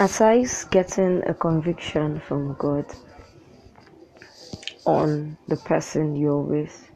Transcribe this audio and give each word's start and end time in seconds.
aside 0.00 0.48
getting 0.70 1.22
a 1.28 1.34
conviction 1.34 2.18
from 2.20 2.54
God 2.54 2.86
on 4.86 5.36
the 5.46 5.56
person 5.56 6.16
you're 6.16 6.40
with, 6.40 6.90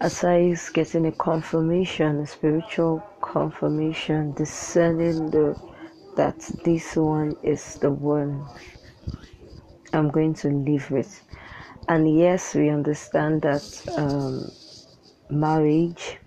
aside 0.00 0.56
getting 0.72 1.06
a 1.06 1.12
confirmation, 1.12 2.20
a 2.20 2.26
spiritual 2.26 3.02
confirmation, 3.20 4.32
discerning 4.34 5.30
the 5.30 5.56
that 6.14 6.38
this 6.64 6.94
one 6.96 7.36
is 7.42 7.74
the 7.80 7.90
one 7.90 8.46
I'm 9.92 10.08
going 10.08 10.32
to 10.34 10.48
live 10.48 10.90
with. 10.92 11.22
And 11.88 12.18
yes, 12.18 12.54
we 12.54 12.70
understand 12.70 13.42
that 13.42 13.84
um, 13.98 14.50
marriage, 15.28 16.18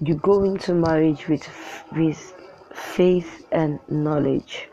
you 0.00 0.14
go 0.14 0.42
into 0.42 0.74
marriage 0.74 1.28
with 1.28 1.46
with 1.94 2.34
faith 2.74 3.46
and 3.52 3.78
knowledge. 3.88 4.68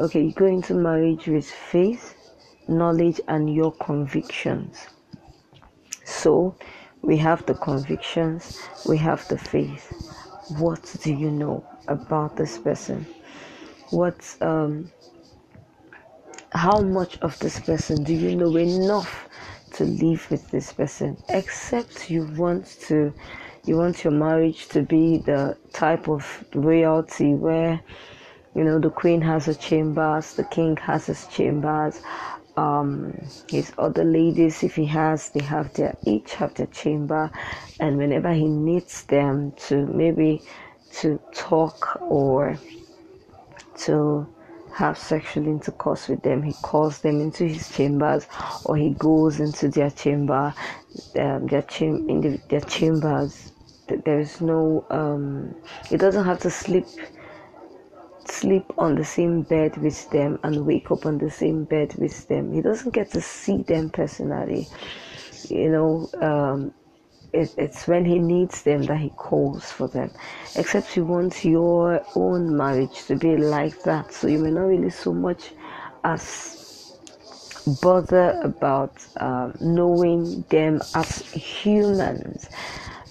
Okay, 0.00 0.24
you 0.24 0.32
go 0.32 0.46
into 0.46 0.74
marriage 0.74 1.26
with 1.26 1.46
faith, 1.46 2.16
knowledge, 2.68 3.20
and 3.28 3.54
your 3.54 3.72
convictions. 3.72 4.88
So 6.04 6.56
we 7.02 7.16
have 7.18 7.44
the 7.46 7.54
convictions, 7.54 8.58
we 8.86 8.98
have 8.98 9.26
the 9.28 9.38
faith. 9.38 9.92
What 10.58 10.96
do 11.02 11.14
you 11.14 11.30
know 11.30 11.64
about 11.88 12.36
this 12.36 12.58
person? 12.58 13.06
What 13.90 14.36
um 14.40 14.90
how 16.52 16.80
much 16.80 17.18
of 17.18 17.38
this 17.40 17.58
person 17.60 18.02
do 18.04 18.14
you 18.14 18.36
know 18.36 18.56
enough 18.56 19.28
to 19.72 19.84
live 19.84 20.30
with 20.30 20.48
this 20.50 20.72
person 20.72 21.16
except 21.28 22.10
you 22.10 22.24
want 22.36 22.64
to 22.80 23.12
you 23.66 23.76
want 23.76 24.04
your 24.04 24.12
marriage 24.12 24.68
to 24.68 24.82
be 24.82 25.18
the 25.18 25.56
type 25.72 26.08
of 26.08 26.44
royalty 26.54 27.34
where 27.34 27.80
you 28.54 28.64
know 28.64 28.78
the 28.80 28.90
queen 28.90 29.20
has 29.22 29.46
her 29.46 29.54
chambers 29.54 30.34
the 30.34 30.44
king 30.44 30.76
has 30.76 31.06
his 31.06 31.26
chambers 31.28 32.00
um 32.56 33.14
his 33.50 33.72
other 33.78 34.04
ladies 34.04 34.62
if 34.62 34.76
he 34.76 34.86
has 34.86 35.30
they 35.30 35.40
have 35.40 35.72
their 35.74 35.96
each 36.06 36.34
have 36.34 36.54
their 36.54 36.66
chamber 36.68 37.30
and 37.80 37.98
whenever 37.98 38.32
he 38.32 38.48
needs 38.48 39.04
them 39.04 39.52
to 39.56 39.86
maybe 39.86 40.42
to 40.90 41.20
talk 41.34 41.98
or 42.02 42.60
to 43.76 44.28
have 44.72 44.98
sexual 44.98 45.46
intercourse 45.46 46.08
with 46.08 46.22
them, 46.22 46.42
he 46.42 46.54
calls 46.54 47.00
them 47.00 47.20
into 47.20 47.46
his 47.46 47.70
chambers, 47.70 48.26
or 48.64 48.76
he 48.76 48.90
goes 48.90 49.40
into 49.40 49.68
their 49.68 49.90
chamber, 49.90 50.54
um, 51.18 51.46
their 51.48 51.62
cham- 51.62 52.06
the, 52.22 52.40
their 52.50 52.62
chambers. 52.62 53.52
There 53.88 54.20
is 54.20 54.40
no, 54.40 54.84
um, 54.90 55.54
he 55.88 55.96
doesn't 55.96 56.24
have 56.24 56.40
to 56.40 56.50
sleep 56.50 56.86
sleep 58.26 58.64
on 58.78 58.94
the 58.94 59.04
same 59.04 59.42
bed 59.42 59.76
with 59.76 60.08
them 60.10 60.38
and 60.42 60.64
wake 60.64 60.90
up 60.90 61.04
on 61.04 61.18
the 61.18 61.30
same 61.30 61.64
bed 61.64 61.94
with 61.96 62.26
them. 62.28 62.52
He 62.52 62.62
doesn't 62.62 62.92
get 62.94 63.10
to 63.10 63.20
see 63.20 63.58
them 63.58 63.90
personally. 63.90 64.66
You 65.48 65.70
know, 65.70 66.10
um, 66.22 66.74
it, 67.34 67.52
it's 67.58 67.86
when 67.86 68.04
he 68.04 68.18
needs 68.18 68.62
them 68.62 68.82
that 68.84 68.98
he 68.98 69.10
calls 69.10 69.70
for 69.70 69.88
them. 69.88 70.10
Except 70.56 70.96
you 70.96 71.04
want 71.04 71.44
your 71.44 72.04
own 72.14 72.56
marriage 72.56 73.04
to 73.06 73.16
be 73.16 73.36
like 73.36 73.82
that, 73.82 74.12
so 74.12 74.26
you 74.28 74.38
may 74.38 74.50
not 74.50 74.62
really 74.62 74.90
so 74.90 75.12
much 75.12 75.52
as 76.04 76.64
bother 77.80 78.40
about 78.42 78.96
um, 79.16 79.56
knowing 79.60 80.42
them 80.50 80.80
as 80.94 81.20
humans. 81.32 82.48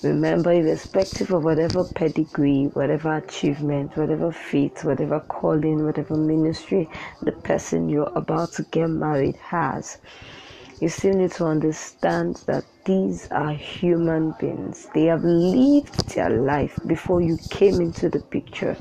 Remember, 0.03 0.51
irrespective 0.51 1.31
of 1.31 1.43
whatever 1.43 1.83
pedigree, 1.85 2.69
whatever 2.73 3.15
achievement, 3.17 3.97
whatever 3.97 4.31
feat, 4.31 4.83
whatever 4.83 5.19
calling, 5.21 5.85
whatever 5.85 6.17
ministry 6.17 6.89
the 7.21 7.31
person 7.31 7.89
you're 7.89 8.11
about 8.15 8.53
to 8.53 8.63
get 8.63 8.87
married 8.89 9.37
has, 9.37 9.97
you 10.79 10.89
still 10.89 11.15
need 11.15 11.31
to 11.33 11.45
understand 11.45 12.41
that 12.47 12.65
these 12.85 13.27
are 13.31 13.53
human 13.53 14.31
beings. 14.33 14.89
They 14.93 15.05
have 15.05 15.23
lived 15.23 16.13
their 16.15 16.29
life 16.29 16.79
before 16.85 17.21
you 17.21 17.39
came 17.49 17.81
into 17.81 18.09
the 18.09 18.19
picture, 18.19 18.77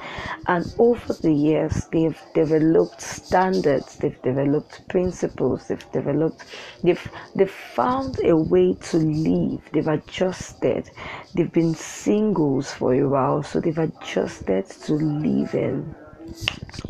and 0.46 0.66
over 0.78 1.18
the 1.22 1.32
years, 1.34 1.86
they've 1.92 2.20
developed 2.34 3.00
standards, 3.00 3.96
they've 3.98 4.20
developed 4.22 4.82
principles, 4.88 5.68
they've 5.68 5.90
developed, 5.92 6.44
they've 6.82 7.10
they've 7.34 7.50
found 7.50 8.18
a 8.24 8.36
way 8.36 8.74
to 8.90 8.98
live. 8.98 9.68
They've 9.72 9.88
adjusted. 9.88 10.90
They've 11.34 11.52
been 11.52 11.74
singles 11.74 12.72
for 12.72 12.94
a 12.94 13.08
while, 13.08 13.42
so 13.42 13.60
they've 13.60 13.78
adjusted 13.78 14.68
to 14.86 14.94
living 14.94 15.94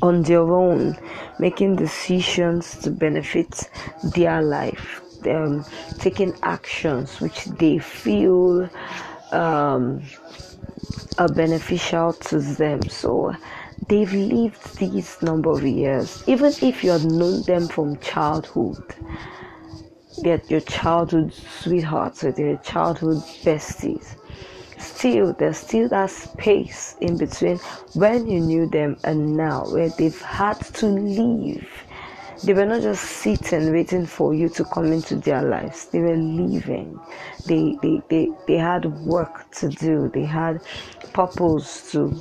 on 0.00 0.22
their 0.22 0.42
own, 0.42 0.96
making 1.38 1.76
decisions 1.76 2.76
to 2.78 2.90
benefit 2.90 3.70
their 4.02 4.42
life 4.42 5.02
um, 5.26 5.64
taking 5.98 6.34
actions 6.42 7.20
which 7.20 7.44
they 7.44 7.78
feel 7.78 8.68
um, 9.32 10.02
are 11.18 11.28
beneficial 11.28 12.12
to 12.14 12.38
them. 12.38 12.82
So 12.88 13.34
they've 13.88 14.12
lived 14.12 14.78
these 14.78 15.20
number 15.22 15.50
of 15.50 15.64
years, 15.64 16.22
even 16.26 16.54
if 16.60 16.82
you 16.84 16.90
have 16.90 17.04
known 17.04 17.42
them 17.42 17.68
from 17.68 17.98
childhood. 17.98 18.82
Get 20.22 20.50
your 20.50 20.60
childhood 20.60 21.32
sweethearts 21.32 22.22
or 22.22 22.30
your 22.30 22.58
childhood 22.58 23.18
besties. 23.42 24.16
Still, 24.82 25.32
there's 25.34 25.58
still 25.58 25.88
that 25.90 26.10
space 26.10 26.96
in 27.00 27.16
between 27.16 27.58
when 27.94 28.26
you 28.26 28.40
knew 28.40 28.66
them 28.66 28.98
and 29.04 29.36
now, 29.36 29.66
where 29.68 29.90
they've 29.90 30.20
had 30.22 30.60
to 30.74 30.86
leave 30.86 31.68
they 32.44 32.54
were 32.54 32.66
not 32.66 32.82
just 32.82 33.04
sitting 33.04 33.72
waiting 33.72 34.04
for 34.04 34.34
you 34.34 34.48
to 34.48 34.64
come 34.64 34.92
into 34.92 35.14
their 35.16 35.42
lives. 35.42 35.86
They 35.86 36.00
were 36.00 36.16
living. 36.16 36.98
They 37.46 37.78
they, 37.80 38.02
they, 38.08 38.30
they 38.48 38.56
had 38.56 38.84
work 39.06 39.48
to 39.58 39.68
do. 39.68 40.10
They 40.12 40.24
had 40.24 40.60
purpose 41.12 41.92
to 41.92 42.20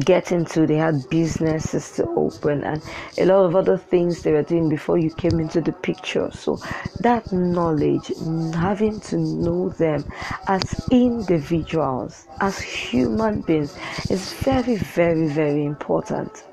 get 0.00 0.32
into 0.32 0.66
they 0.66 0.76
had 0.76 1.08
businesses 1.10 1.92
to 1.92 2.06
open 2.10 2.64
and 2.64 2.82
a 3.18 3.24
lot 3.24 3.44
of 3.44 3.56
other 3.56 3.76
things 3.76 4.22
they 4.22 4.32
were 4.32 4.42
doing 4.42 4.68
before 4.68 4.98
you 4.98 5.10
came 5.14 5.40
into 5.40 5.60
the 5.60 5.72
picture. 5.72 6.30
So 6.32 6.58
that 7.00 7.32
knowledge 7.32 8.12
having 8.54 9.00
to 9.00 9.16
know 9.16 9.70
them 9.70 10.04
as 10.46 10.86
individuals 10.90 12.26
as 12.40 12.58
human 12.58 13.42
beings 13.42 13.76
is 14.10 14.32
very 14.34 14.76
very 14.76 15.28
very 15.28 15.64
important. 15.64 16.44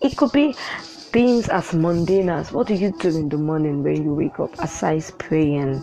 It 0.00 0.16
could 0.16 0.32
be 0.32 0.52
things 0.52 1.48
as 1.48 1.72
mundane 1.72 2.28
as 2.28 2.52
what 2.52 2.66
do 2.66 2.74
you 2.74 2.92
do 2.98 3.08
in 3.08 3.28
the 3.28 3.38
morning 3.38 3.82
when 3.82 4.04
you 4.04 4.14
wake 4.14 4.38
up? 4.38 4.52
Aside 4.58 5.04
praying 5.18 5.82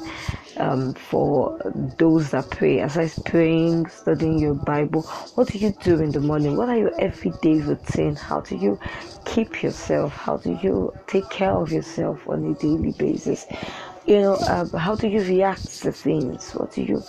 um, 0.58 0.94
for 0.94 1.60
those 1.98 2.32
that 2.32 2.50
pray. 2.50 2.80
Aside 2.80 3.14
praying 3.26 3.88
studying 3.88 4.40
your 4.40 4.54
bible 4.54 5.04
what 5.36 5.48
do 5.48 5.58
you 5.58 5.72
do 5.82 6.00
in 6.00 6.12
the 6.12 6.20
morning? 6.20 6.56
What 6.58 6.70
are 6.70 6.78
your 6.78 7.00
everyday 7.02 7.56
routine? 7.56 8.16
How 8.16 8.42
do 8.42 8.56
you 8.56 8.80
keep 9.26 9.64
yourself? 9.64 10.14
How 10.14 10.38
do 10.38 10.60
you 10.62 10.94
take 11.08 11.30
care 11.30 11.52
of 11.52 11.72
yourself 11.72 12.28
on 12.28 12.46
a 12.46 12.54
daily 12.56 12.92
basis? 12.92 13.46
You 14.06 14.22
know 14.22 14.34
uh, 14.36 14.78
how 14.78 14.96
do 14.96 15.08
you 15.08 15.22
react 15.22 15.82
to 15.82 15.92
things? 15.92 16.52
What 16.52 16.74
do 16.74 16.84
you 16.84 17.04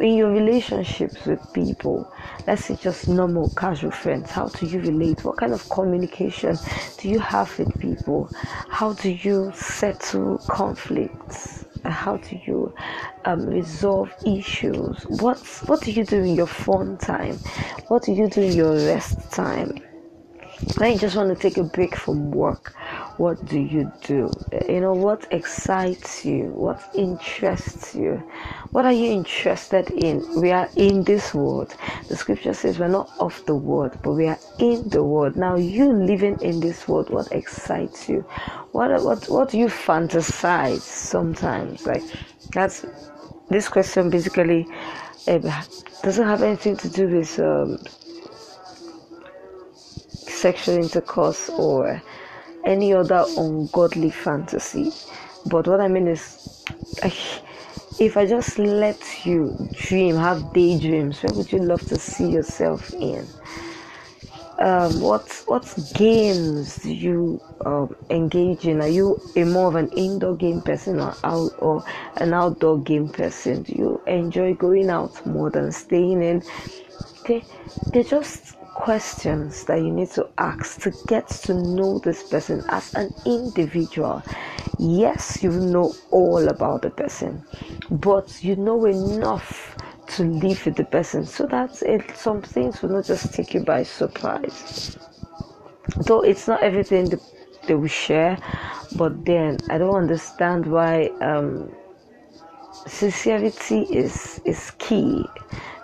in 0.00 0.14
your 0.14 0.30
relationships 0.30 1.26
with 1.26 1.40
people 1.52 2.08
let's 2.46 2.66
say 2.66 2.76
just 2.76 3.08
normal 3.08 3.50
casual 3.50 3.90
friends 3.90 4.30
how 4.30 4.46
do 4.48 4.66
you 4.66 4.80
relate? 4.80 5.24
What 5.24 5.36
kind 5.36 5.52
of 5.52 5.68
communication 5.68 6.56
do 6.98 7.08
you 7.08 7.18
have 7.18 7.56
with 7.58 7.78
people? 7.80 8.30
How 8.68 8.92
do 8.94 9.10
you 9.10 9.52
settle 9.54 10.38
conflicts 10.48 11.67
how 11.84 12.16
do 12.16 12.38
you 12.46 12.74
um, 13.24 13.46
resolve 13.46 14.12
issues? 14.26 15.04
What 15.20 15.38
what 15.66 15.80
do 15.82 15.92
you 15.92 16.04
do 16.04 16.18
in 16.18 16.34
your 16.34 16.46
fun 16.46 16.98
time? 16.98 17.38
What 17.88 18.02
do 18.04 18.12
you 18.12 18.28
do 18.28 18.42
in 18.42 18.52
your 18.52 18.74
rest 18.74 19.32
time 19.32 19.80
you 20.60 20.98
just 20.98 21.16
want 21.16 21.28
to 21.28 21.40
take 21.40 21.56
a 21.56 21.62
break 21.62 21.94
from 21.94 22.30
work. 22.30 22.74
What 23.16 23.44
do 23.46 23.58
you 23.58 23.92
do? 24.02 24.30
You 24.68 24.80
know 24.80 24.92
what 24.92 25.26
excites 25.30 26.24
you? 26.24 26.46
What 26.46 26.80
interests 26.94 27.94
you? 27.94 28.22
What 28.70 28.84
are 28.84 28.92
you 28.92 29.10
interested 29.10 29.90
in? 29.90 30.24
We 30.40 30.50
are 30.50 30.68
in 30.76 31.04
this 31.04 31.34
world. 31.34 31.74
The 32.08 32.16
scripture 32.16 32.54
says 32.54 32.78
we're 32.78 32.88
not 32.88 33.10
of 33.18 33.44
the 33.46 33.54
world 33.54 33.98
but 34.02 34.12
we 34.12 34.26
are 34.26 34.38
in 34.58 34.88
the 34.88 35.02
world. 35.02 35.36
Now 35.36 35.56
you 35.56 35.92
living 35.92 36.40
in 36.40 36.60
this 36.60 36.88
world 36.88 37.10
what 37.10 37.30
excites 37.32 38.08
you? 38.08 38.20
What 38.72 39.02
what 39.02 39.28
what 39.28 39.50
do 39.50 39.58
you 39.58 39.66
fantasize 39.66 40.80
sometimes? 40.80 41.86
Like 41.86 42.02
that's 42.52 42.84
this 43.48 43.68
question 43.68 44.10
basically 44.10 44.66
uh, 45.26 45.38
doesn't 46.02 46.26
have 46.26 46.42
anything 46.42 46.76
to 46.78 46.88
do 46.88 47.08
with 47.08 47.38
um, 47.38 47.78
sexual 50.40 50.76
intercourse 50.76 51.50
or 51.50 52.02
any 52.64 52.92
other 52.92 53.24
ungodly 53.36 54.10
fantasy. 54.10 54.92
But 55.46 55.66
what 55.66 55.80
I 55.80 55.88
mean 55.88 56.08
is, 56.08 56.38
if 57.98 58.16
I 58.16 58.26
just 58.26 58.58
let 58.58 59.26
you 59.26 59.56
dream, 59.72 60.16
have 60.16 60.52
daydreams, 60.52 61.22
where 61.22 61.32
would 61.32 61.52
you 61.52 61.58
love 61.60 61.86
to 61.86 61.98
see 61.98 62.28
yourself 62.30 62.92
in? 62.94 63.32
um, 64.58 65.00
what 65.00 65.42
what 65.46 65.74
games 65.92 66.78
do 66.78 66.92
you 66.92 67.40
um, 67.64 67.94
engage 68.10 68.66
in? 68.66 68.80
Are 68.80 68.88
you 68.88 69.20
a 69.36 69.44
more 69.44 69.68
of 69.68 69.76
an 69.76 69.88
indoor 69.90 70.36
game 70.36 70.62
person 70.62 71.00
or 71.00 71.16
out 71.24 71.54
or 71.58 71.84
an 72.16 72.34
outdoor 72.34 72.78
game 72.80 73.08
person? 73.08 73.62
Do 73.62 73.72
you 73.72 74.02
enjoy 74.06 74.54
going 74.54 74.90
out 74.90 75.24
more 75.26 75.50
than 75.50 75.70
staying 75.70 76.22
in? 76.22 76.42
Okay, 77.20 77.44
they're 77.92 78.02
just 78.02 78.57
questions 78.78 79.64
that 79.64 79.82
you 79.82 79.90
need 79.90 80.08
to 80.08 80.28
ask 80.38 80.80
to 80.80 80.92
get 81.08 81.26
to 81.28 81.52
know 81.52 81.98
this 81.98 82.22
person 82.22 82.64
as 82.68 82.94
an 82.94 83.12
individual. 83.26 84.22
Yes, 84.78 85.42
you 85.42 85.50
know 85.50 85.94
all 86.12 86.48
about 86.48 86.82
the 86.82 86.90
person, 86.90 87.44
but 87.90 88.42
you 88.42 88.54
know 88.54 88.86
enough 88.86 89.76
to 90.14 90.22
live 90.22 90.64
with 90.64 90.76
the 90.76 90.84
person 90.84 91.26
so 91.26 91.46
that 91.46 91.82
it, 91.82 92.16
some 92.16 92.40
things 92.40 92.80
will 92.80 92.90
not 92.90 93.04
just 93.04 93.34
take 93.34 93.52
you 93.52 93.60
by 93.60 93.82
surprise. 93.82 94.96
Though 96.06 96.22
it's 96.22 96.46
not 96.46 96.62
everything 96.62 97.20
they 97.66 97.74
will 97.74 97.88
share, 97.88 98.38
but 98.96 99.24
then 99.24 99.58
I 99.68 99.78
don't 99.78 99.96
understand 99.96 100.66
why 100.66 101.08
um, 101.20 101.70
sincerity 102.88 103.82
is 103.82 104.40
is 104.44 104.72
key. 104.78 105.24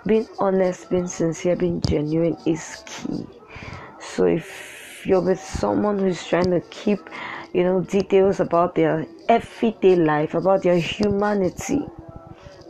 Being 0.05 0.27
honest, 0.39 0.89
being 0.89 1.07
sincere, 1.07 1.55
being 1.55 1.81
genuine 1.81 2.37
is 2.45 2.83
key. 2.85 3.25
So 3.99 4.25
if 4.25 5.03
you're 5.05 5.21
with 5.21 5.39
someone 5.39 5.99
who's 5.99 6.25
trying 6.25 6.51
to 6.51 6.61
keep, 6.69 6.99
you 7.53 7.63
know, 7.63 7.81
details 7.81 8.39
about 8.39 8.75
their 8.75 9.07
everyday 9.29 9.95
life, 9.95 10.33
about 10.33 10.63
their 10.63 10.77
humanity, 10.77 11.81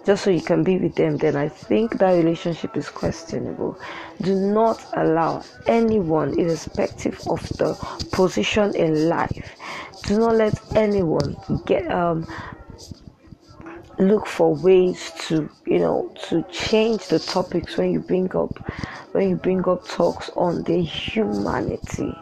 just 0.06 0.24
so 0.24 0.30
you 0.30 0.42
can 0.42 0.64
be 0.64 0.78
with 0.78 0.96
them, 0.96 1.18
then 1.18 1.36
I 1.36 1.50
think 1.50 1.98
that 1.98 2.12
relationship 2.12 2.78
is 2.78 2.90
questionable. 2.90 3.80
Do 4.22 4.36
not 4.36 4.86
allow 4.94 5.44
anyone, 5.68 6.40
irrespective 6.40 7.20
of 7.28 7.42
the 7.58 7.74
position 8.12 8.76
in 8.76 9.10
life, 9.10 9.56
do 10.04 10.20
not 10.20 10.36
let 10.36 10.62
anyone 10.76 11.36
get 11.66 11.92
um 11.92 12.28
look 13.98 14.26
for 14.28 14.54
ways 14.54 15.12
to 15.28 15.50
you 15.66 15.80
know 15.80 16.12
to 16.28 16.44
change 16.52 17.08
the 17.08 17.20
topics 17.20 17.78
when 17.78 17.92
you 17.92 18.00
bring 18.00 18.34
up 18.36 18.60
when 19.14 19.30
you 19.30 19.36
bring 19.36 19.68
up 19.68 19.88
talks 19.88 20.30
on 20.36 20.64
the 20.64 20.82
humanity. 20.82 22.14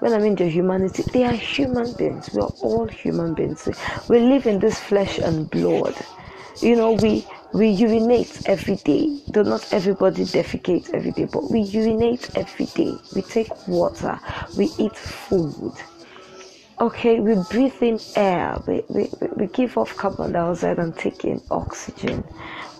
When 0.00 0.12
I 0.12 0.18
mean 0.18 0.34
the 0.34 0.48
humanity, 0.48 1.04
they 1.12 1.24
are 1.24 1.32
human 1.34 1.92
beings. 1.92 2.32
We 2.32 2.40
are 2.40 2.52
all 2.60 2.88
human 2.88 3.34
beings. 3.34 3.68
We 4.08 4.18
live 4.18 4.46
in 4.46 4.58
this 4.58 4.78
flesh 4.80 5.18
and 5.18 5.48
blood. 5.48 5.94
You 6.60 6.76
know 6.76 6.92
we 6.92 7.26
we 7.52 7.68
urinate 7.68 8.40
every 8.46 8.76
day. 8.76 9.20
Though 9.30 9.42
not 9.42 9.72
everybody 9.72 10.24
defecates 10.24 10.92
every 10.92 11.12
day 11.12 11.24
but 11.24 11.50
we 11.50 11.60
urinate 11.60 12.30
every 12.34 12.66
day. 12.74 12.98
We 13.14 13.22
take 13.22 13.50
water. 13.68 14.20
We 14.56 14.72
eat 14.78 14.96
food 14.96 15.74
okay 16.80 17.20
we 17.20 17.34
breathe 17.50 17.82
in 17.82 18.00
air. 18.16 18.60
We, 18.66 18.82
we, 18.88 19.10
we 19.36 19.46
give 19.46 19.78
off 19.78 19.96
carbon 19.96 20.32
dioxide 20.32 20.78
and 20.78 20.96
take 20.96 21.24
in 21.24 21.40
oxygen. 21.50 22.24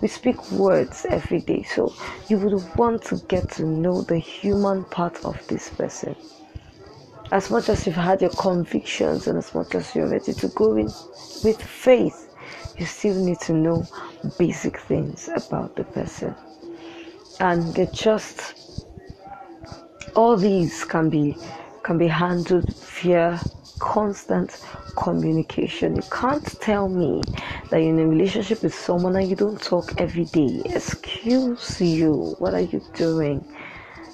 We 0.01 0.09
speak 0.09 0.51
words 0.51 1.07
every 1.09 1.41
day. 1.41 1.63
So 1.63 1.95
you 2.29 2.39
would 2.39 2.77
want 2.77 3.03
to 3.05 3.23
get 3.29 3.51
to 3.53 3.65
know 3.65 4.03
the 4.03 4.19
human 4.19 4.85
part 4.85 5.25
of 5.25 5.43
this 5.49 5.71
person. 5.71 6.17
As 7.33 7.51
much 7.51 7.69
as 7.69 7.87
you've 7.87 7.97
had 7.97 8.21
your 8.21 8.31
convictions 8.31 9.27
and 9.27 9.39
as 9.39 9.55
much 9.55 9.75
as 9.75 9.95
you're 9.95 10.09
ready 10.09 10.35
to 10.35 10.49
go 10.49 10.77
in 10.77 10.93
with 11.43 11.61
faith 11.61 12.29
you 12.79 12.87
still 12.87 13.15
need 13.15 13.41
to 13.41 13.53
know 13.53 13.89
basic 14.39 14.79
things 14.79 15.29
about 15.35 15.77
the 15.77 15.85
person. 15.85 16.35
And 17.41 17.75
they 17.75 17.87
just 17.87 18.55
all 20.15 20.37
these 20.37 20.85
can 20.85 21.11
be 21.11 21.37
can 21.83 21.99
be 21.99 22.07
handled 22.09 22.73
via 23.03 23.41
constant 23.85 24.59
communication. 24.97 25.95
You 25.95 26.03
can't 26.11 26.45
tell 26.59 26.89
me 26.89 27.23
that 27.71 27.79
you're 27.81 27.91
in 27.91 27.99
a 27.99 28.07
relationship 28.09 28.63
with 28.63 28.75
someone 28.75 29.15
and 29.17 29.29
you 29.29 29.37
don't 29.37 29.61
talk 29.61 29.93
every 29.99 30.25
day. 30.25 30.63
Excuse 30.65 31.81
you. 31.83 32.35
What 32.39 32.55
are 32.55 32.63
you 32.73 32.81
doing? 32.95 33.45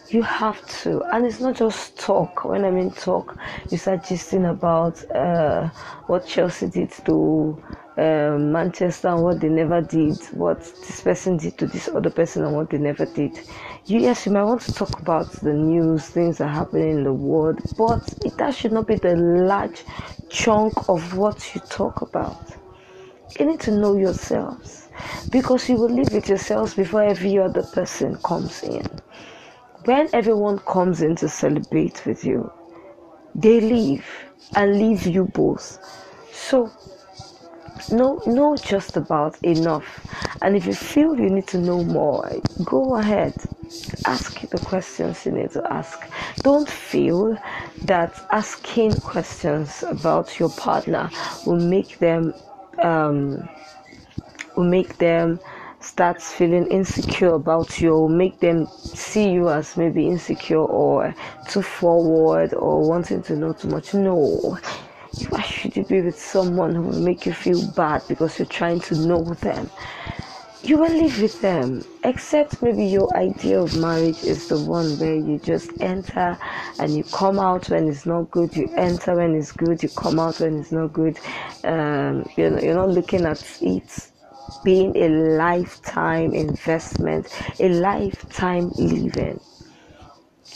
You 0.08 0.22
have 0.22 0.67
to, 0.82 1.02
and 1.12 1.25
it's 1.25 1.38
not 1.40 1.55
just 1.55 1.96
talk. 1.96 2.44
When 2.44 2.64
I 2.64 2.70
mean 2.72 2.90
talk, 2.90 3.37
you 3.70 3.78
start 3.78 4.02
gisting 4.02 4.50
about 4.50 4.94
uh, 5.14 5.69
what 6.08 6.26
Chelsea 6.26 6.66
did 6.66 6.90
to 7.06 7.56
um, 8.00 8.50
Manchester 8.50 9.08
and 9.08 9.23
what 9.23 9.41
they 9.41 9.50
never 9.50 9.82
did, 9.82 10.17
what 10.32 10.58
this 10.61 11.02
person 11.02 11.37
did 11.37 11.58
to 11.58 11.67
this 11.67 11.87
other 11.88 12.08
person 12.08 12.44
and 12.44 12.56
what 12.56 12.70
they 12.70 12.79
never 12.79 13.05
did. 13.05 13.38
You, 13.85 14.00
yes, 14.00 14.25
you 14.25 14.32
might 14.32 14.44
want 14.44 14.62
to 14.62 14.73
talk 14.73 14.99
about 14.99 15.31
the 15.32 15.52
news, 15.52 16.08
things 16.08 16.38
that 16.38 16.44
are 16.44 16.49
happening 16.49 16.91
in 16.99 17.05
the 17.05 17.12
world, 17.12 17.61
but 17.76 18.14
it, 18.25 18.38
that 18.38 18.55
should 18.55 18.73
not 18.73 18.87
be 18.87 18.94
the 18.94 19.17
large 19.17 19.85
chunk 20.31 20.88
of 20.88 21.14
what 21.14 21.55
you 21.55 21.61
talk 21.69 22.00
about. 22.00 22.41
You 23.38 23.44
need 23.44 23.61
to 23.61 23.70
know 23.70 23.97
yourselves 23.97 24.88
because 25.31 25.69
you 25.69 25.76
will 25.76 25.91
live 25.91 26.12
with 26.12 26.29
yourselves 26.29 26.75
before 26.75 27.02
every 27.02 27.38
other 27.38 27.62
person 27.62 28.17
comes 28.25 28.62
in. 28.62 28.87
When 29.85 30.08
everyone 30.14 30.58
comes 30.61 31.02
in 31.02 31.17
to 31.17 31.29
celebrate 31.29 32.06
with 32.06 32.25
you, 32.25 32.50
they 33.35 33.61
leave 33.61 34.06
and 34.56 34.79
leave 34.79 35.06
you 35.06 35.26
both. 35.26 35.79
So 36.32 36.70
know 37.90 38.20
know 38.26 38.56
just 38.56 38.96
about 38.96 39.38
enough. 39.42 40.06
And 40.42 40.56
if 40.56 40.66
you 40.66 40.74
feel 40.74 41.18
you 41.18 41.30
need 41.30 41.46
to 41.48 41.58
know 41.58 41.82
more 41.84 42.30
go 42.64 42.96
ahead. 42.96 43.34
Ask 44.04 44.40
the 44.40 44.58
questions 44.58 45.24
you 45.24 45.32
need 45.32 45.52
to 45.52 45.72
ask. 45.72 46.00
Don't 46.42 46.68
feel 46.68 47.36
that 47.84 48.12
asking 48.30 48.92
questions 49.00 49.84
about 49.84 50.38
your 50.40 50.50
partner 50.50 51.08
will 51.46 51.60
make 51.60 51.98
them 51.98 52.34
um, 52.78 53.48
will 54.56 54.64
make 54.64 54.98
them 54.98 55.38
start 55.80 56.20
feeling 56.20 56.66
insecure 56.66 57.34
about 57.34 57.80
you 57.80 58.08
make 58.08 58.38
them 58.40 58.66
see 58.66 59.30
you 59.30 59.48
as 59.48 59.76
maybe 59.76 60.06
insecure 60.06 60.58
or 60.58 61.14
too 61.48 61.62
forward 61.62 62.52
or 62.54 62.86
wanting 62.86 63.22
to 63.22 63.36
know 63.36 63.52
too 63.52 63.68
much. 63.68 63.94
No 63.94 64.58
why 65.28 65.42
should 65.42 65.76
you 65.76 65.84
be 65.84 66.00
with 66.00 66.18
someone 66.18 66.74
who 66.74 66.82
will 66.82 67.00
make 67.00 67.26
you 67.26 67.32
feel 67.32 67.62
bad 67.62 68.02
because 68.08 68.38
you're 68.38 68.46
trying 68.46 68.80
to 68.80 68.94
know 68.94 69.34
them? 69.34 69.70
You 70.62 70.76
will 70.78 70.92
live 70.92 71.20
with 71.20 71.40
them, 71.40 71.84
except 72.04 72.62
maybe 72.62 72.84
your 72.86 73.16
idea 73.16 73.60
of 73.60 73.74
marriage 73.74 74.22
is 74.24 74.46
the 74.48 74.58
one 74.58 74.99
where 74.99 75.16
you 75.16 75.38
just 75.38 75.73
enter 75.80 76.38
and 76.78 76.96
you 76.96 77.04
come 77.04 77.38
out 77.38 77.70
when 77.70 77.88
it's 77.88 78.04
not 78.04 78.30
good. 78.30 78.54
You 78.54 78.70
enter 78.76 79.16
when 79.16 79.35
it's 79.35 79.52
good. 79.52 79.82
You 79.82 79.88
come 79.88 80.18
out 80.20 80.38
when 80.40 80.61
it's 80.61 80.70
not 80.73 80.92
good. 80.92 81.18
Um, 81.64 82.26
you 82.37 82.50
know, 82.50 82.61
you're 82.61 82.75
not 82.75 82.90
looking 82.90 83.25
at 83.25 83.42
it 83.62 84.11
being 84.62 84.94
a 84.96 85.08
lifetime 85.08 86.35
investment, 86.35 87.28
a 87.58 87.68
lifetime 87.70 88.73
living 88.76 89.40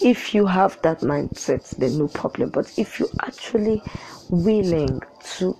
if 0.02 0.34
you 0.34 0.46
have 0.46 0.78
that 0.82 1.00
mindset 1.00 1.68
then 1.78 1.98
no 1.98 2.08
problem 2.08 2.50
but 2.50 2.72
if 2.76 3.00
you 3.00 3.10
actually 3.22 3.82
willing 4.28 5.00
to 5.22 5.56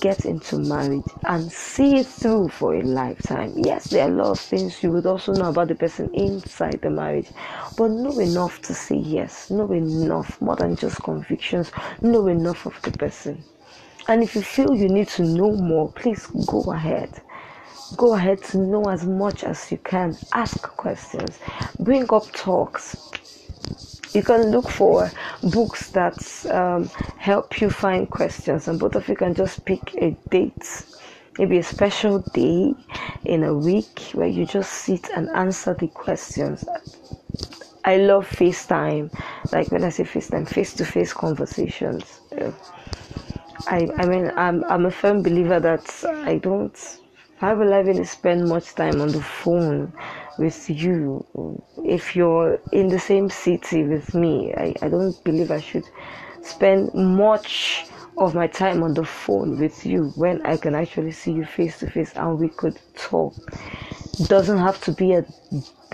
get 0.00 0.24
into 0.26 0.58
marriage 0.58 1.14
and 1.24 1.50
see 1.50 1.98
it 1.98 2.06
through 2.06 2.48
for 2.48 2.74
a 2.74 2.82
lifetime. 2.82 3.54
Yes, 3.56 3.88
there 3.88 4.06
are 4.06 4.12
a 4.12 4.14
lot 4.14 4.30
of 4.32 4.40
things 4.40 4.82
you 4.82 4.92
would 4.92 5.06
also 5.06 5.32
know 5.32 5.48
about 5.48 5.68
the 5.68 5.74
person 5.74 6.10
inside 6.14 6.80
the 6.82 6.90
marriage, 6.90 7.32
but 7.76 7.90
know 7.90 8.18
enough 8.18 8.60
to 8.62 8.74
say 8.74 8.96
yes, 8.96 9.50
know 9.50 9.72
enough 9.72 10.40
more 10.40 10.56
than 10.56 10.76
just 10.76 11.02
convictions, 11.02 11.72
know 12.02 12.26
enough 12.28 12.66
of 12.66 12.80
the 12.82 12.92
person. 12.92 13.44
And 14.08 14.22
if 14.22 14.34
you 14.36 14.42
feel 14.42 14.74
you 14.74 14.88
need 14.88 15.08
to 15.10 15.22
know 15.24 15.52
more, 15.56 15.92
please 15.92 16.26
go 16.46 16.62
ahead. 16.72 17.20
Go 17.96 18.14
ahead 18.14 18.42
to 18.44 18.58
know 18.58 18.84
as 18.90 19.04
much 19.06 19.44
as 19.44 19.72
you 19.72 19.78
can. 19.78 20.18
Ask 20.32 20.62
questions, 20.62 21.38
bring 21.80 22.12
up 22.12 22.32
talks, 22.32 22.96
you 24.14 24.22
can 24.22 24.50
look 24.50 24.68
for 24.68 25.10
books 25.42 25.90
that 25.90 26.46
um, 26.50 26.88
help 27.18 27.60
you 27.60 27.70
find 27.70 28.08
questions, 28.10 28.68
and 28.68 28.78
both 28.78 28.94
of 28.94 29.08
you 29.08 29.16
can 29.16 29.34
just 29.34 29.64
pick 29.64 29.94
a 29.96 30.16
date, 30.30 30.86
maybe 31.38 31.58
a 31.58 31.62
special 31.62 32.20
day 32.32 32.74
in 33.24 33.44
a 33.44 33.54
week 33.54 34.00
where 34.12 34.28
you 34.28 34.46
just 34.46 34.72
sit 34.72 35.08
and 35.10 35.28
answer 35.30 35.74
the 35.74 35.88
questions. 35.88 36.64
I 37.84 37.96
love 37.96 38.28
FaceTime, 38.28 39.10
like 39.52 39.70
when 39.70 39.84
I 39.84 39.88
say 39.90 40.04
FaceTime, 40.04 40.48
face 40.48 40.74
to 40.74 40.84
face 40.84 41.12
conversations. 41.12 42.20
I, 43.66 43.88
I 43.96 44.06
mean, 44.06 44.30
I'm, 44.36 44.64
I'm 44.64 44.86
a 44.86 44.90
firm 44.90 45.22
believer 45.22 45.60
that 45.60 46.04
I 46.04 46.38
don't, 46.38 46.98
I 47.40 47.52
will 47.52 47.66
really 47.66 48.04
spend 48.04 48.48
much 48.48 48.74
time 48.74 49.00
on 49.00 49.08
the 49.08 49.22
phone 49.22 49.92
with 50.38 50.70
you. 50.70 51.24
If 51.84 52.14
you're 52.16 52.60
in 52.72 52.88
the 52.88 52.98
same 52.98 53.30
city 53.30 53.82
with 53.84 54.14
me 54.14 54.52
I, 54.54 54.74
I 54.82 54.88
don't 54.88 55.22
believe 55.24 55.50
i 55.50 55.60
should 55.60 55.84
spend 56.42 56.92
much 56.94 57.86
of 58.18 58.34
my 58.34 58.46
time 58.46 58.82
on 58.82 58.94
the 58.94 59.04
phone 59.04 59.58
with 59.58 59.86
you 59.86 60.12
when 60.16 60.44
i 60.46 60.56
can 60.56 60.74
actually 60.74 61.12
see 61.12 61.32
you 61.32 61.44
face 61.44 61.78
to 61.78 61.90
face 61.90 62.12
and 62.16 62.38
we 62.38 62.48
could 62.48 62.78
talk. 62.96 63.34
It 64.20 64.28
doesn't 64.28 64.58
have 64.58 64.80
to 64.82 64.92
be 64.92 65.12
a 65.12 65.24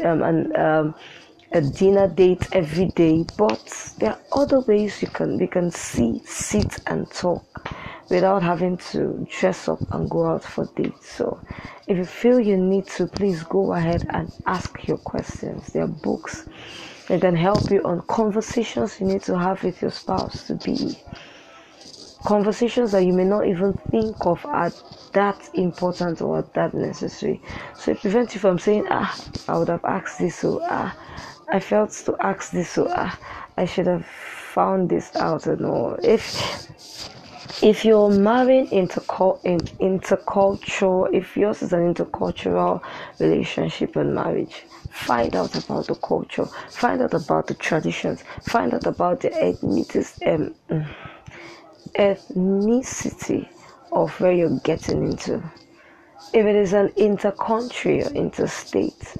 um, 0.05 0.23
an 0.23 0.57
um, 0.57 0.95
a 1.53 1.61
dinner 1.61 2.09
date 2.09 2.49
every 2.53 2.87
day, 2.87 3.25
but 3.37 3.95
there 3.99 4.13
are 4.13 4.43
other 4.43 4.61
ways 4.61 5.01
you 5.03 5.09
can 5.09 5.39
we 5.39 5.47
can 5.47 5.71
see, 5.71 6.21
sit 6.25 6.79
and 6.87 7.09
talk 7.11 7.74
without 8.11 8.43
having 8.43 8.77
to 8.79 9.27
dress 9.31 9.69
up 9.69 9.81
and 9.93 10.11
go 10.11 10.27
out 10.27 10.45
for 10.45 10.69
dates. 10.77 11.09
So 11.11 11.41
if 11.87 11.97
you 11.99 12.05
feel 12.05 12.41
you 12.41 12.57
need 12.57 12.87
to, 12.89 13.07
please 13.07 13.43
go 13.45 13.73
ahead 13.73 14.07
and 14.11 14.31
ask 14.47 14.87
your 14.87 14.99
questions. 14.99 15.73
There 15.73 15.85
are 15.85 15.89
books 15.89 16.47
that 17.09 17.21
can 17.21 17.37
help 17.37 17.71
you 17.71 17.83
on 17.85 18.03
conversations 18.09 19.01
you 19.01 19.07
need 19.07 19.23
to 19.23 19.39
have 19.39 19.63
with 19.63 19.83
your 19.83 19.91
spouse 19.91 20.47
to 20.47 20.55
be 20.55 20.97
conversations 22.25 22.93
that 22.93 23.05
you 23.05 23.13
may 23.13 23.25
not 23.25 23.47
even 23.47 23.75
think 23.91 24.17
of 24.23 24.45
are 24.47 24.73
that 25.13 25.49
important 25.55 26.21
or 26.23 26.43
that 26.55 26.75
necessary. 26.75 27.41
So 27.77 27.93
it 27.93 28.01
prevents 28.01 28.35
you 28.35 28.41
from 28.41 28.59
saying, 28.59 28.87
ah, 28.91 29.19
I 29.47 29.57
would 29.59 29.69
have 29.69 29.85
asked 29.85 30.19
this, 30.19 30.37
so 30.37 30.61
ah, 30.63 30.97
I 31.49 31.61
felt 31.61 31.91
to 32.07 32.17
ask 32.21 32.51
this, 32.51 32.71
so 32.71 32.89
ah, 32.91 33.19
I 33.57 33.65
should 33.67 33.87
have 33.87 34.07
found 34.07 34.91
this 34.91 35.15
out 35.17 35.47
and 35.47 35.65
all. 35.67 35.97
If 36.03 36.43
if 37.63 37.85
you're 37.85 38.11
marrying 38.11 38.71
into 38.73 39.01
in, 39.45 39.59
intercultural, 39.81 41.13
if 41.13 41.37
yours 41.37 41.63
is 41.63 41.73
an 41.73 41.95
intercultural 41.95 42.83
relationship 43.21 43.97
and 43.97 44.15
marriage, 44.15 44.65
find 44.91 45.35
out 45.37 45.55
about 45.65 45.87
the 45.87 45.95
culture, 45.95 46.47
find 46.71 47.03
out 47.03 47.15
about 47.15 47.47
the 47.47 47.55
traditions, 47.55 48.23
find 48.43 48.75
out 48.75 48.87
about 48.87 49.21
the 49.21 49.31
ethnicity, 49.31 50.55
um, 50.71 50.87
ethnicity 51.95 53.49
of 53.93 54.19
where 54.21 54.33
you're 54.33 54.59
getting 54.61 55.05
into. 55.05 55.43
If 56.33 56.47
it 56.47 56.57
is 56.57 56.73
an 56.73 56.93
inter-country 56.97 58.03
or 58.03 58.11
interstate, 58.11 59.15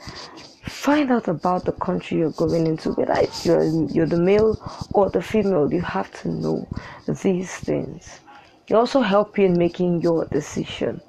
find 0.63 1.13
out 1.13 1.29
about 1.29 1.65
the 1.65 1.73
country 1.73 2.19
you're 2.19 2.33
going 2.33 2.67
into. 2.67 2.91
Whether 2.93 3.27
you're, 3.45 3.65
you're 3.89 4.07
the 4.07 4.19
male 4.19 4.89
or 4.93 5.11
the 5.11 5.23
female, 5.23 5.73
you 5.73 5.81
have 5.83 6.11
to 6.23 6.29
know 6.29 6.69
these 7.23 7.55
things. 7.55 8.21
It 8.69 8.75
also 8.75 9.01
help 9.01 9.39
you 9.39 9.47
in 9.47 9.59
making 9.59 10.01
your 10.01 10.25
decision. 10.27 11.01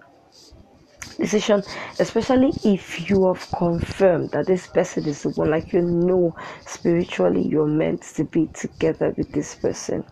Decision, 1.18 1.64
especially 2.00 2.54
if 2.64 3.10
you 3.10 3.26
have 3.28 3.50
confirmed 3.52 4.32
that 4.32 4.48
this 4.48 4.68
person 4.68 5.06
is 5.06 5.24
the 5.24 5.30
one, 5.30 5.50
like 5.52 5.72
you 5.72 5.82
know 5.82 6.36
spiritually 6.66 7.48
you're 7.48 7.68
meant 7.68 8.02
to 8.16 8.26
be 8.26 8.48
together 8.48 9.14
with 9.18 9.32
this 9.32 9.56
person 9.56 10.04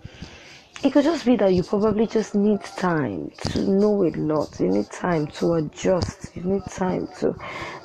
it 0.84 0.92
could 0.92 1.06
just 1.06 1.26
be 1.26 1.38
that 1.38 1.54
you 1.54 1.64
probably 1.64 2.06
just 2.06 2.36
need 2.36 2.62
time 2.62 3.32
to 3.38 3.62
know 3.62 4.04
a 4.04 4.12
lot. 4.12 4.60
You 4.60 4.68
need 4.70 4.90
time 4.92 5.28
to 5.28 5.54
adjust. 5.54 6.36
You 6.36 6.44
need 6.44 6.68
time 6.68 7.08
to 7.20 7.38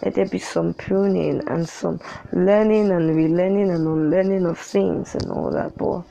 let 0.03 0.15
there 0.15 0.27
be 0.27 0.39
some 0.41 0.75
pruning 0.75 1.41
and 1.47 1.69
some 1.69 2.01
learning 2.33 2.91
and 2.91 3.11
relearning 3.11 3.73
and 3.73 3.87
unlearning 3.87 4.47
of 4.47 4.59
things 4.59 5.15
and 5.15 5.31
all 5.31 5.53
that. 5.53 5.79
But 5.79 6.03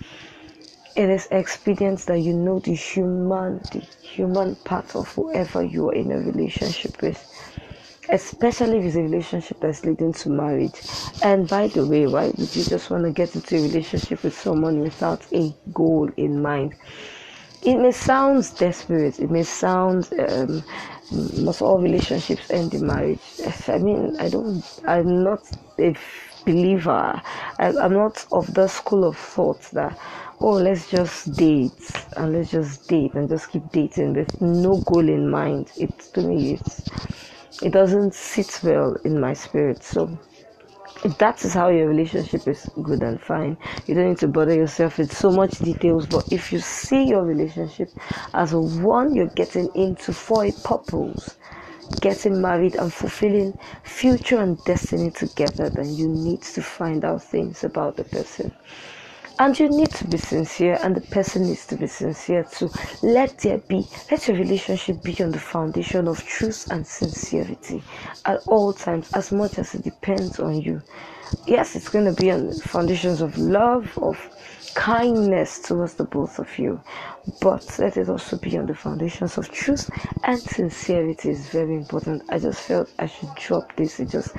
it 0.97 1.09
is 1.09 1.27
expedient 1.31 1.99
that 2.07 2.19
you 2.19 2.33
know 2.33 2.59
the 2.59 2.73
human, 2.73 3.59
the 3.71 3.79
human 4.01 4.55
part 4.57 4.95
of 4.95 5.07
whoever 5.13 5.63
you 5.63 5.89
are 5.89 5.95
in 5.95 6.11
a 6.11 6.17
relationship 6.19 7.01
with 7.01 7.25
especially 8.09 8.79
if 8.79 8.85
it's 8.85 8.95
a 8.95 9.01
relationship 9.01 9.59
that's 9.59 9.85
leading 9.85 10.13
to 10.13 10.29
marriage. 10.29 10.81
And 11.21 11.47
by 11.47 11.67
the 11.67 11.85
way, 11.85 12.07
why 12.07 12.27
would 12.37 12.55
you 12.55 12.63
just 12.65 12.89
want 12.89 13.03
to 13.03 13.11
get 13.11 13.35
into 13.35 13.57
a 13.57 13.61
relationship 13.61 14.23
with 14.23 14.37
someone 14.37 14.79
without 14.81 15.25
a 15.33 15.53
goal 15.73 16.09
in 16.17 16.41
mind? 16.41 16.75
It 17.63 17.77
may 17.77 17.91
sound 17.91 18.49
desperate. 18.57 19.19
It 19.19 19.31
may 19.31 19.43
sound 19.43 20.09
um, 20.19 20.63
must 21.11 21.61
all 21.61 21.79
relationships 21.79 22.49
end 22.51 22.73
in 22.73 22.85
marriage. 22.87 23.19
I 23.67 23.77
mean, 23.79 24.15
I 24.19 24.29
don't. 24.29 24.63
I'm 24.85 25.23
not 25.23 25.41
believer. 26.47 27.21
I, 27.59 27.67
I'm 27.83 27.93
not 27.93 28.25
of 28.31 28.53
the 28.53 28.67
school 28.67 29.03
of 29.03 29.17
thought 29.17 29.61
that 29.73 29.99
oh 30.39 30.53
let's 30.53 30.89
just 30.89 31.35
date 31.35 32.05
and 32.15 32.33
let's 32.33 32.51
just 32.51 32.87
date 32.87 33.13
and 33.15 33.27
just 33.29 33.51
keep 33.51 33.69
dating 33.71 34.13
with 34.13 34.39
no 34.41 34.77
goal 34.77 35.07
in 35.07 35.29
mind. 35.29 35.71
It 35.77 35.91
to 36.13 36.21
me 36.21 36.53
it's 36.53 36.83
it 37.61 37.73
doesn't 37.73 38.13
sit 38.13 38.59
well 38.63 38.95
in 39.03 39.19
my 39.19 39.33
spirit. 39.33 39.83
So 39.83 40.17
if 41.03 41.17
that 41.17 41.43
is 41.45 41.53
how 41.53 41.69
your 41.69 41.87
relationship 41.87 42.47
is 42.47 42.69
good 42.81 43.03
and 43.03 43.21
fine, 43.21 43.57
you 43.85 43.95
don't 43.95 44.09
need 44.09 44.17
to 44.19 44.27
bother 44.27 44.53
yourself 44.53 44.97
with 44.97 45.11
so 45.11 45.31
much 45.31 45.59
details. 45.59 46.05
But 46.07 46.25
if 46.31 46.51
you 46.51 46.59
see 46.59 47.03
your 47.03 47.23
relationship 47.23 47.93
as 48.33 48.53
one 48.53 49.15
you're 49.15 49.27
getting 49.35 49.69
into 49.75 50.13
for 50.13 50.45
a 50.45 50.51
purpose, 50.51 51.35
getting 52.01 52.41
married 52.41 52.75
and 52.75 52.93
fulfilling 52.93 53.57
future 53.83 54.39
and 54.39 54.63
destiny 54.65 55.11
together, 55.11 55.69
then 55.69 55.95
you 55.95 56.07
need 56.07 56.41
to 56.41 56.61
find 56.61 57.05
out 57.05 57.23
things 57.23 57.63
about 57.63 57.97
the 57.97 58.03
person 58.03 58.51
and 59.39 59.59
you 59.59 59.69
need 59.69 59.93
to 59.93 60.07
be 60.07 60.17
sincere 60.17 60.79
and 60.81 60.95
the 60.95 61.01
person 61.01 61.45
needs 61.45 61.67
to 61.67 61.75
be 61.77 61.87
sincere 61.87 62.43
too. 62.43 62.71
Let 63.03 63.37
there 63.39 63.59
be 63.59 63.87
let 64.09 64.27
your 64.27 64.37
relationship 64.37 65.03
be 65.03 65.15
on 65.21 65.31
the 65.31 65.39
foundation 65.39 66.07
of 66.07 66.23
truth 66.23 66.67
and 66.71 66.85
sincerity 66.85 67.83
at 68.25 68.41
all 68.47 68.73
times 68.73 69.09
as 69.13 69.31
much 69.31 69.59
as 69.59 69.75
it 69.75 69.83
depends 69.83 70.39
on 70.39 70.59
you. 70.61 70.81
Yes 71.45 71.75
it's 71.75 71.89
going 71.89 72.05
to 72.05 72.13
be 72.13 72.31
on 72.31 72.47
the 72.47 72.63
foundations 72.63 73.21
of 73.21 73.37
love 73.37 73.97
of 74.01 74.17
kindness 74.73 75.59
towards 75.59 75.95
the 75.95 76.05
both 76.05 76.39
of 76.39 76.57
you. 76.57 76.81
But 77.39 77.77
let 77.79 77.97
it 77.97 78.09
also 78.09 78.37
be 78.37 78.57
on 78.57 78.65
the 78.65 78.75
foundations 78.75 79.37
of 79.37 79.51
truth 79.51 79.89
and 80.23 80.41
sincerity 80.41 81.29
is 81.29 81.49
very 81.49 81.75
important. 81.75 82.23
I 82.29 82.39
just 82.39 82.61
felt 82.61 82.89
i 82.97 83.05
should 83.05 83.35
drop 83.35 83.75
this. 83.75 83.99
It 83.99 84.09
just 84.09 84.35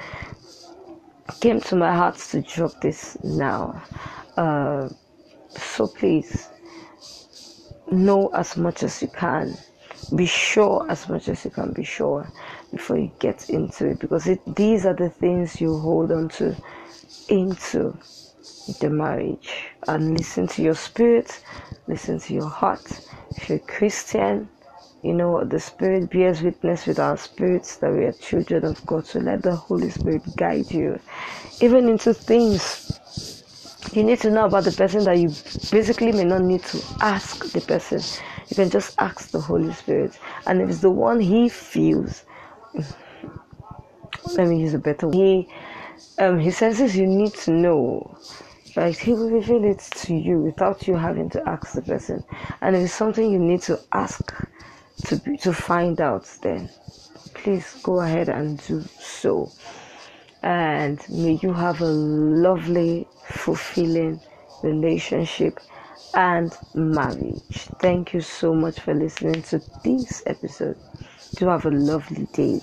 came 1.41 1.61
to 1.61 1.77
my 1.77 1.95
heart 1.95 2.17
to 2.17 2.43
drop 2.43 2.81
this 2.81 3.17
now 3.23 3.81
uh, 4.39 4.89
so 5.57 5.89
please 5.89 6.49
know 7.91 8.29
as 8.35 8.57
much 8.57 8.83
as 8.83 9.03
you 9.03 9.09
can. 9.09 9.59
Be 10.15 10.27
sure 10.27 10.87
as 10.91 11.09
much 11.09 11.29
as 11.29 11.45
you 11.45 11.51
can 11.51 11.73
be 11.73 11.85
sure 11.85 12.33
before 12.73 12.99
you 12.99 13.13
get 13.21 13.51
into 13.51 13.89
it 13.89 13.99
because 13.99 14.27
it, 14.29 14.41
these 14.57 14.87
are 14.87 14.95
the 14.95 15.11
things 15.11 15.61
you 15.61 15.79
hold 15.79 16.13
on 16.13 16.29
to 16.31 16.57
into 17.29 17.99
the 18.81 18.91
marriage 18.91 19.51
and 19.89 20.17
listen 20.17 20.47
to 20.49 20.63
your 20.63 20.75
spirit, 20.75 21.41
listen 21.89 22.21
to 22.21 22.35
your 22.35 22.49
heart. 22.49 23.03
If 23.37 23.49
you're 23.51 23.59
a 23.59 23.63
Christian, 23.79 24.51
you 25.03 25.15
know 25.15 25.45
the 25.45 25.61
spirit 25.61 26.11
bears 26.11 26.43
witness 26.43 26.87
with 26.87 26.99
our 26.99 27.17
spirits 27.19 27.77
that 27.79 27.93
we 27.93 28.05
are 28.05 28.13
children 28.13 28.65
of 28.65 28.85
God. 28.87 29.07
So 29.07 29.21
let 29.21 29.43
the 29.43 29.57
Holy 29.57 29.91
Spirit 29.91 30.37
guide 30.37 30.73
you 30.73 31.01
even 31.61 31.89
into 31.89 32.15
things 32.15 32.83
you 33.93 34.05
need 34.05 34.21
to 34.21 34.31
know 34.31 34.47
about 34.47 34.65
the 34.65 34.73
person 34.73 35.05
that 35.05 35.19
you 35.19 35.29
basically 35.71 36.13
may 36.13 36.25
not 36.25 36.43
need 36.43 36.63
to 36.65 36.83
ask 37.01 37.45
the 37.53 37.61
person. 37.61 38.01
You 38.49 38.57
can 38.57 38.71
just 38.71 38.95
ask 38.99 39.31
the 39.31 39.41
Holy 39.41 39.73
Spirit. 39.73 40.19
And 40.47 40.61
if 40.61 40.69
it's 40.69 40.81
the 40.81 40.91
one 40.91 41.21
he 41.21 41.49
feels, 41.49 42.25
let 44.35 44.49
me 44.49 44.61
use 44.61 44.75
a 44.75 44.79
better 44.79 45.07
word. 45.07 45.15
He, 45.15 45.49
um, 46.19 46.39
he 46.39 46.51
senses 46.51 46.97
you 46.97 47.07
need 47.07 47.35
to 47.35 47.53
know. 47.53 48.17
Right? 48.77 48.97
He 48.97 49.13
will 49.13 49.31
reveal 49.31 49.65
it 49.65 49.81
to 49.81 50.15
you 50.15 50.41
without 50.41 50.87
you 50.87 50.95
having 50.97 51.31
to 51.31 51.49
ask 51.49 51.73
the 51.73 51.83
person. 51.83 52.25
And 52.61 52.77
if 52.77 52.85
it's 52.85 52.95
something 52.95 53.31
you 53.31 53.39
need 53.39 53.63
to 53.63 53.81
ask 53.93 54.35
to, 55.07 55.19
to 55.39 55.53
find 55.53 56.01
out, 56.01 56.29
then 56.43 56.71
please 57.35 57.79
go 57.83 58.01
ahead 58.01 58.29
and 58.29 58.65
do 58.67 58.85
so 59.01 59.53
and 60.43 61.01
may 61.09 61.33
you 61.43 61.53
have 61.53 61.81
a 61.81 61.87
lovely, 61.87 63.09
fulfilling 63.23 64.21
relationship 64.63 65.61
and 66.15 66.57
marriage. 66.75 67.69
Thank 67.81 68.15
you 68.15 68.21
so 68.21 68.55
much 68.55 68.81
for 68.81 68.95
listening 68.95 69.43
to 69.43 69.63
this 69.85 70.23
episode. 70.27 70.77
Do 71.37 71.49
have 71.49 71.67
a 71.67 71.71
lovely 71.71 72.27
day. 72.33 72.61